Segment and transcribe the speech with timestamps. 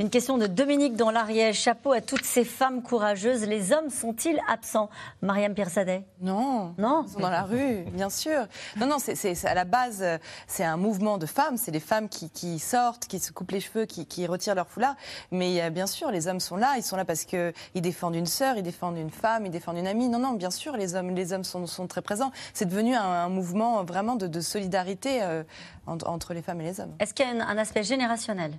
[0.00, 1.60] Une question de Dominique dans l'Ariège.
[1.60, 3.46] Chapeau à toutes ces femmes courageuses.
[3.46, 4.90] Les hommes sont-ils absents?
[5.22, 6.74] Mariam Piersadet Non.
[6.78, 7.04] Non?
[7.06, 8.48] Ils sont dans la rue, bien sûr.
[8.76, 10.04] Non, non, c'est à la base,
[10.48, 11.56] c'est un mouvement de femmes.
[11.56, 14.96] C'est des femmes qui, sortent, qui se coupent les cheveux, qui, retirent leur foulard.
[15.30, 16.74] Mais euh, bien sûr, les hommes sont là.
[16.76, 19.86] Ils sont là parce qu'ils défendent une sœur, ils défendent une femme, ils défendent une
[19.86, 20.08] amie.
[20.08, 22.32] Non, non, bien sûr, les hommes, les hommes sont, très présents.
[22.52, 25.44] C'est devenu un, mouvement vraiment de, solidarité euh,
[25.86, 26.96] entre, les femmes et les hommes.
[26.98, 28.54] Est-ce qu'il y a un aspect générationnel?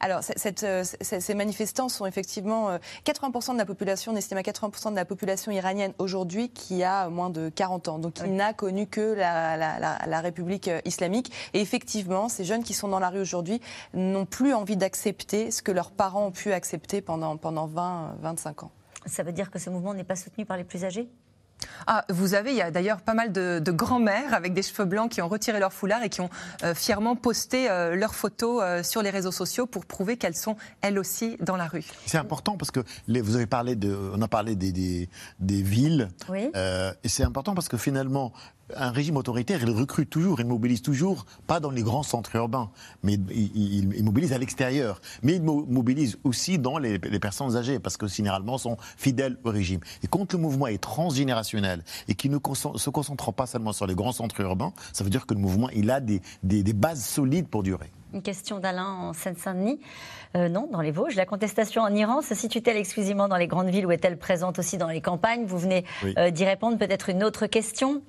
[0.00, 0.20] Alors,
[0.62, 4.96] euh, ces manifestants sont effectivement 80% euh, de la population, on estime à 80% de
[4.96, 7.98] la population iranienne aujourd'hui qui a moins de 40 ans.
[7.98, 11.32] Donc, il n'a connu que la, République euh, islamique.
[11.54, 13.60] Et effectivement, ces jeunes qui sont dans la rue aujourd'hui
[13.94, 18.64] n'ont plus envie d'accepter ce que leurs parents ont pu accepter pendant, pendant 20, 25
[18.64, 18.70] ans.
[19.06, 21.08] Ça veut dire que ce mouvement n'est pas soutenu par les plus âgés?
[21.86, 24.84] Ah, vous avez, il y a d'ailleurs pas mal de, de grands-mères avec des cheveux
[24.84, 26.30] blancs qui ont retiré leur foulard et qui ont
[26.62, 30.56] euh, fièrement posté euh, leurs photos euh, sur les réseaux sociaux pour prouver qu'elles sont
[30.80, 31.84] elles aussi dans la rue.
[32.06, 35.08] C'est important parce que les, vous avez parlé de, on a parlé des, des,
[35.38, 36.50] des villes, oui.
[36.54, 38.32] et c'est important parce que finalement
[38.76, 42.70] un régime autoritaire, il recrute toujours, il mobilise toujours, pas dans les grands centres urbains,
[43.02, 45.00] mais il, mobilise à l'extérieur.
[45.22, 49.80] Mais il mobilise aussi dans les, personnes âgées, parce que généralement sont fidèles au régime.
[50.02, 51.49] Et quand le mouvement est transgénérationnel
[52.08, 52.38] et qu'il ne
[52.76, 55.68] se concentre pas seulement sur les grands centres urbains, ça veut dire que le mouvement,
[55.70, 56.20] il a des,
[56.72, 57.90] bases solides pour durer.
[58.12, 59.80] Une question d'Alain en Seine-Saint-Denis.
[60.36, 61.14] Euh, non, dans les Vosges.
[61.14, 64.78] La contestation en Iran se situe-t-elle exclusivement dans les grandes villes ou est-elle présente aussi
[64.78, 65.44] dans les campagnes?
[65.44, 65.84] Vous venez
[66.18, 66.76] euh, d'y répondre.
[66.76, 68.02] Peut-être une autre question.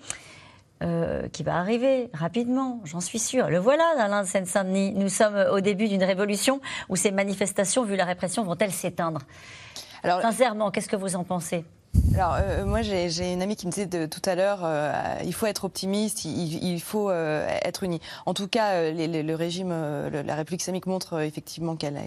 [0.83, 3.51] Euh, qui va arriver rapidement, j'en suis sûre.
[3.51, 4.93] Le voilà, Alain de Seine-Saint-Denis.
[4.95, 9.21] Nous sommes au début d'une révolution où ces manifestations, vu la répression, vont-elles s'éteindre?
[10.01, 11.65] Alors, Sincèrement, qu'est-ce que vous en pensez?
[12.15, 14.91] Alors euh, moi j'ai une amie qui me disait de, tout à l'heure euh,
[15.23, 17.99] il faut être optimiste, il, faut être uni.
[18.25, 21.97] En tout cas le régime, la République islamique montre effectivement qu'elle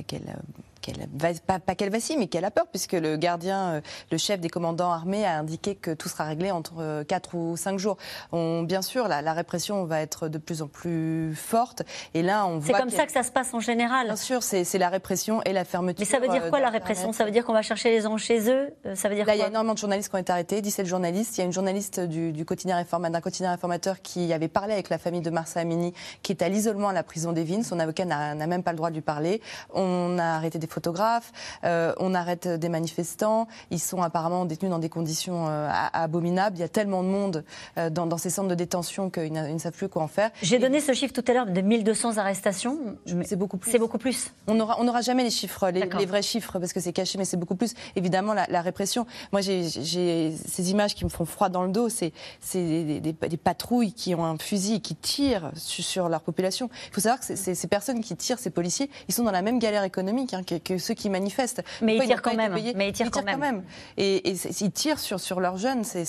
[1.46, 3.80] pas, pas qu'elle vacille, mais qu'elle a peur, puisque le gardien, euh,
[4.10, 7.56] le chef des commandants armés a indiqué que tout sera réglé entre 4 euh, ou
[7.56, 7.96] 5 jours.
[8.32, 11.82] On, bien sûr, la, répression va être de plus en plus forte.
[12.14, 14.06] Et là, on C'est comme ça que ça se passe en général.
[14.06, 16.00] Bien sûr, c'est la répression et la fermeture.
[16.00, 17.12] Mais ça veut dire quoi la répression?
[17.12, 18.70] Ça veut dire qu'on va chercher les gens chez eux?
[18.94, 20.86] Ça veut dire Là, il y a énormément de journalistes qui ont été arrêtés, 17
[20.86, 21.36] journalistes.
[21.36, 24.98] Il y a une journaliste du, quotidien d'un quotidien informateur qui avait parlé avec la
[24.98, 25.92] famille de Marsa Amini,
[26.22, 27.62] qui est à l'isolement à la prison des Vignes.
[27.62, 29.40] Son avocat n'a même pas le droit de lui parler.
[29.72, 31.32] On a arrêté des photographes,
[31.64, 36.56] euh, on arrête des manifestants, ils sont apparemment détenus dans des conditions euh, abominables.
[36.56, 37.44] Il y a tellement de monde
[37.78, 40.30] euh, dans, ces centres de détention qu'ils ne savent plus quoi en faire.
[40.42, 42.96] J'ai donné ce chiffre tout à l'heure de 1200 arrestations.
[43.24, 43.70] C'est beaucoup plus.
[43.70, 44.32] C'est beaucoup plus.
[44.46, 47.36] On n'aura on jamais les chiffres, les, vrais chiffres, parce que c'est caché, mais c'est
[47.36, 47.74] beaucoup plus.
[47.96, 49.06] Évidemment, la, répression.
[49.32, 51.88] Moi, j'ai ces images qui me font froid dans le dos.
[51.88, 52.12] C'est
[52.52, 56.70] des, patrouilles qui ont un fusil et qui tirent sur, leur population.
[56.88, 59.58] Il faut savoir que ces personnes qui tirent, ces policiers, ils sont dans la même
[59.58, 61.62] galère économique hein, que, que, ceux qui manifestent.
[61.82, 62.52] Mais ils tirent quand même.
[62.74, 63.62] Mais ils tirent, quand, même.
[63.96, 65.84] Et, et ils tirent sur, sur leurs jeunes.
[65.84, 66.04] C'est,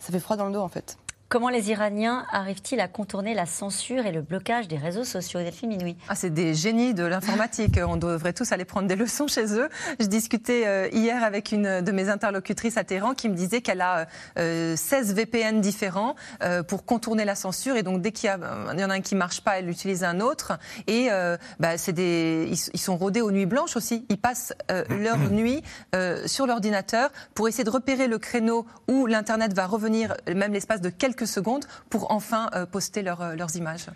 [0.00, 0.96] ça fait froid dans le dos, en fait.
[1.30, 5.68] Comment les Iraniens arrivent-ils à contourner la censure et le blocage des réseaux sociaux Delphine
[5.68, 5.96] Minoui?
[6.08, 7.78] Ah, C'est des génies de l'informatique.
[7.86, 9.68] On devrait tous aller prendre des leçons chez eux.
[10.00, 13.80] Je discutais euh, hier avec une de mes interlocutrices à Téhéran qui me disait qu'elle
[13.80, 14.74] a 16 euh,
[15.14, 17.76] VPN différents euh, pour contourner la censure.
[17.76, 20.02] Et donc, dès qu'il y, y, en a un qui ne marche pas, elle utilise
[20.02, 20.58] un autre.
[20.88, 21.10] Et
[21.60, 24.04] bah, des, ils, sont rodés aux nuits blanches aussi.
[24.08, 24.52] Ils passent
[24.88, 25.62] leur nuit
[26.26, 30.90] sur l'ordinateur pour essayer de repérer le créneau où l'Internet va revenir, même l'espace de
[30.90, 33.86] quelques secondes pour enfin euh, poster euh, leurs images.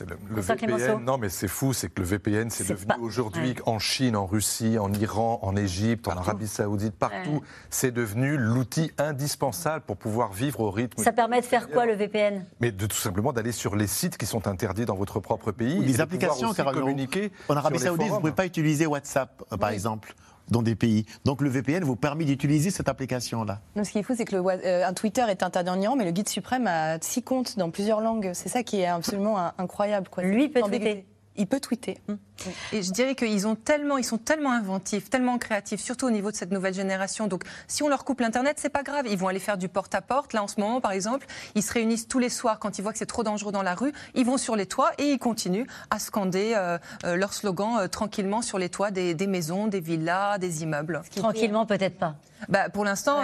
[0.00, 4.16] Le, VPN, non mais c'est fou, c'est que le VPN c'est devenu aujourd'hui en Chine,
[4.16, 9.96] en Russie, en Iran, en Égypte, en Arabie Saoudite, partout, c'est devenu l'outil indispensable pour
[9.96, 11.00] pouvoir vivre au rythme.
[11.00, 14.16] Ça permet de faire quoi le VPN Mais de tout simplement d'aller sur les sites
[14.16, 15.78] qui sont interdits dans votre propre pays.
[15.78, 17.30] Ou des applications, car communiquer.
[17.48, 20.14] En Arabie Saoudite, vous ne pouvez pas utiliser WhatsApp, euh, par exemple
[20.48, 21.06] dans des pays.
[21.24, 23.60] Donc le VPN vous permet d'utiliser cette application-là.
[23.82, 26.04] Ce qui est fou, c'est que le, euh, un Twitter est interdit en Iran, mais
[26.04, 28.32] le guide suprême a six comptes dans plusieurs langues.
[28.34, 30.08] C'est ça qui est absolument incroyable.
[30.08, 30.24] Quoi.
[30.24, 31.06] Lui peut tweeter.
[31.36, 31.98] Il peut tweeter.
[32.08, 32.18] Hum.
[32.72, 36.30] Et je dirais qu'ils ont tellement, ils sont tellement inventifs, tellement créatifs, surtout au niveau
[36.30, 37.26] de cette nouvelle génération.
[37.26, 39.06] Donc, si on leur coupe l'internet, c'est pas grave.
[39.08, 40.32] Ils vont aller faire du porte-à-porte.
[40.32, 42.92] Là, en ce moment, par exemple, ils se réunissent tous les soirs quand ils voient
[42.92, 43.92] que c'est trop dangereux dans la rue.
[44.14, 47.88] Ils vont sur les toits et ils continuent à scander euh, euh, leur slogan euh,
[47.88, 51.02] tranquillement sur les toits des, maisons, des villas, des immeubles.
[51.16, 52.16] Tranquillement, peut-être pas.
[52.48, 53.20] Bah, pour l'instant,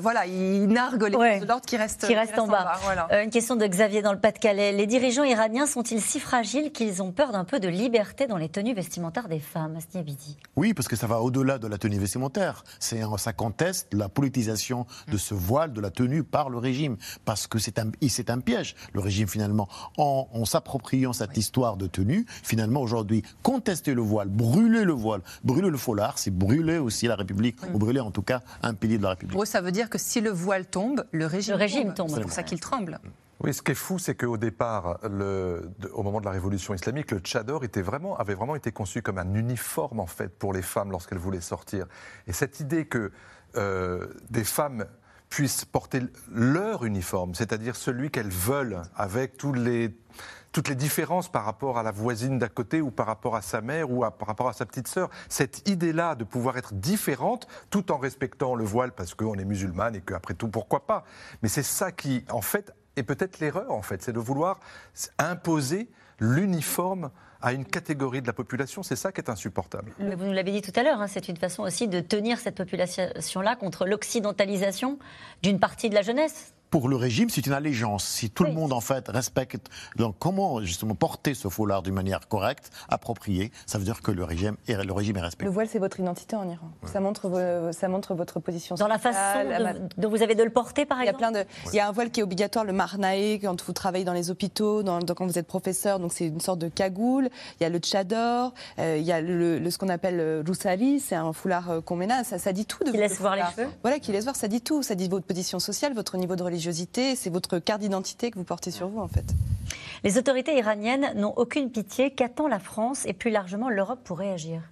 [0.00, 2.80] voilà, ils narguent les forces de l'ordre qui restent, qui restent en bas.
[3.22, 4.72] une question de Xavier dans le Pas-de-Calais.
[4.72, 8.45] Les dirigeants iraniens sont-ils si fragiles qu'ils ont peur d'un peu de liberté dans les
[8.46, 10.36] les tenues vestimentaires des femmes, Asni Abidi.
[10.54, 12.62] Oui, parce que ça va au-delà de la tenue vestimentaire.
[12.78, 17.48] C'est ça conteste la politisation de ce voile, de la tenue par le régime, parce
[17.48, 18.76] que c'est un, c'est un piège.
[18.92, 24.84] Le régime finalement, en, s'appropriant cette histoire de tenue, finalement aujourd'hui, contester le voile, brûler
[24.84, 28.42] le voile, brûler le foulard, c'est brûler aussi la République, ou brûler en tout cas
[28.62, 29.32] un pilier de la République.
[29.32, 32.10] Pour eux, ça veut dire que si le voile tombe, le régime, le régime tombe.
[32.14, 33.00] C'est pour ça qu'il tremble.
[33.46, 37.20] Oui, ce qui est fou, c'est qu'au départ, au moment de la révolution islamique, le
[37.20, 37.62] tchador
[38.18, 41.86] avait vraiment été conçu comme un uniforme en fait pour les femmes lorsqu'elles voulaient sortir.
[42.26, 43.12] Et cette idée que
[43.54, 44.86] euh, des femmes
[45.28, 49.96] puissent porter leur uniforme, c'est-à-dire celui qu'elles veulent, avec tous les,
[50.50, 53.60] toutes les différences par rapport à la voisine d'à côté ou par rapport à sa
[53.60, 55.08] mère ou par rapport à sa petite sœur.
[55.28, 59.94] Cette idée-là de pouvoir être différente tout en respectant le voile parce qu'on est musulmane
[59.94, 61.04] et qu'après tout, pourquoi pas?
[61.42, 64.60] Mais c'est ça qui, en fait, et peut-être l'erreur, en fait, c'est de vouloir
[65.18, 65.88] imposer
[66.18, 67.10] l'uniforme
[67.42, 68.82] à une catégorie de la population.
[68.82, 69.92] C'est ça qui est insupportable.
[69.98, 72.56] Vous nous l'avez dit tout à l'heure, hein, c'est une façon aussi de tenir cette
[72.56, 74.98] population-là contre l'occidentalisation
[75.42, 78.04] d'une partie de la jeunesse pour le régime, c'est une allégeance.
[78.04, 79.70] Si tout le monde, en fait, respecte.
[79.96, 84.24] Donc, comment, justement, porter ce foulard d'une manière correcte, appropriée, ça veut dire que le
[84.24, 85.46] régime est, le régime est respecté.
[85.46, 86.68] Le voile, c'est votre identité en Iran.
[86.84, 89.38] Ça, montre, ça montre votre position Dans la façon
[89.96, 91.80] dont vous avez de le porter, par exemple Il y a, plein de, il y
[91.80, 95.00] a un voile qui est obligatoire, le marnae, quand vous travaillez dans les hôpitaux, dans,
[95.00, 97.30] quand vous êtes professeur, donc c'est une sorte de cagoule.
[97.58, 101.00] Il y a le tchador, euh, il y a le, ce qu'on appelle le roussali,
[101.00, 103.70] c'est un foulard euh, qu'on Ça, ça dit tout de Qui laisse voir les cheveux
[103.80, 104.82] Voilà, qui laisse voir, ça dit tout.
[104.82, 106.65] Ça dit votre position sociale, votre niveau de religion
[107.16, 109.24] c'est votre carte d'identité que vous portez sur vous en fait.
[110.04, 112.10] Les autorités iraniennes n'ont aucune pitié.
[112.10, 114.62] Qu'attend la France et plus largement l'Europe pour réagir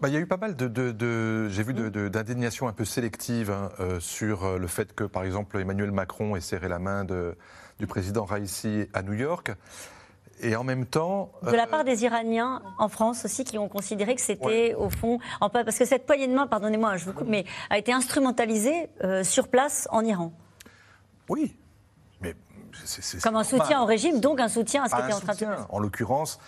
[0.00, 3.70] bah, il y a eu pas mal de, j'ai vu d'indignation un peu sélective hein,
[3.80, 7.86] euh, sur euh, le fait que, par exemple, Emmanuel Macron ait serré la main du
[7.86, 9.52] président Raisi à New York.
[10.40, 11.30] Et en même temps.
[11.42, 14.90] De la part euh, des Iraniens en France aussi, qui ont considéré que c'était au
[14.90, 15.18] fond.
[15.40, 18.88] Parce que cette poignée de main, pardonnez-moi, je vous coupe, mais a été instrumentalisée
[19.22, 20.32] sur place en Iran.
[21.32, 21.56] Oui,
[22.20, 22.36] mais
[22.84, 25.32] c'est comme un soutien au régime, donc un soutien à ce qui était en train
[25.32, 25.62] de se passer.
[25.70, 26.38] En l'occurrence,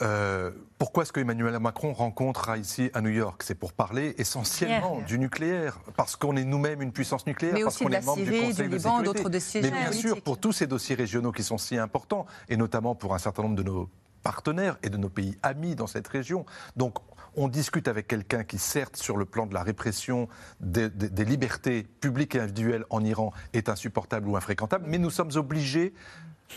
[0.00, 3.42] euh, pourquoi est-ce que Emmanuel Macron rencontre ici à New York?
[3.42, 7.78] C'est pour parler essentiellement du nucléaire, parce qu'on est nous-mêmes une puissance nucléaire, mais parce
[7.78, 10.68] qu'on est membre du Conseil de Liban, d'autres dossiers Mais bien sûr, pour tous ces
[10.68, 13.88] dossiers régionaux qui sont si importants, et notamment pour un certain nombre de nos
[14.22, 16.46] partenaires et de nos pays amis dans cette région.
[16.76, 16.98] Donc
[17.36, 20.28] on discute avec quelqu'un qui, certes, sur le plan de la répression
[20.60, 20.88] des,
[21.24, 25.92] libertés publiques et individuelles en Iran, est insupportable ou infréquentable, mais nous sommes obligés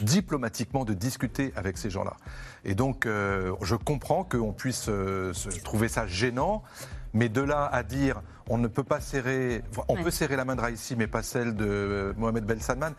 [0.02, 2.16] diplomatiquement de discuter avec ces gens-là.
[2.64, 5.34] Et donc, euh, je comprends qu'on puisse euh,
[5.64, 6.64] trouver ça gênant,
[7.14, 10.56] mais de là à dire on ne peut pas serrer, on peut serrer la main
[10.56, 12.92] de Raïssi, mais pas celle de euh, Mohamed Ben Salman.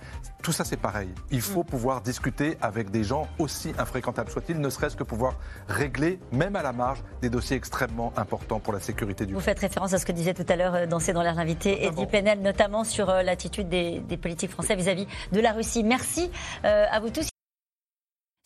[0.43, 1.09] Tout ça, c'est pareil.
[1.31, 1.67] Il faut mm.
[1.67, 5.35] pouvoir discuter avec des gens aussi infréquentables soient-ils, ne serait-ce que pouvoir
[5.69, 9.59] régler, même à la marge, des dossiers extrêmement importants pour la sécurité du Vous faites
[9.59, 12.41] référence à ce que disait tout à l'heure euh, Danser dans l'air l'invité, Eddie Plenel,
[12.41, 15.83] notamment sur euh, l'attitude des, politiques français vis-à-vis de la Russie.
[15.83, 16.31] Merci
[16.63, 17.30] à vous tous.